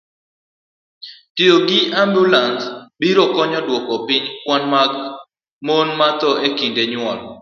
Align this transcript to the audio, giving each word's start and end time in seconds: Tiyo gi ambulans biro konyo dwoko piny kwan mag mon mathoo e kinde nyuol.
Tiyo 1.35 1.55
gi 1.67 1.79
ambulans 2.01 2.61
biro 2.99 3.23
konyo 3.35 3.59
dwoko 3.67 3.95
piny 4.07 4.25
kwan 4.43 4.63
mag 4.73 4.91
mon 5.65 5.87
mathoo 5.99 6.35
e 6.45 6.47
kinde 6.57 6.83
nyuol. 6.91 7.19